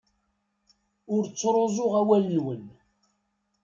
Ur 1.13 1.23
ttruẓuɣ 1.27 1.93
awal-nwen. 2.01 2.63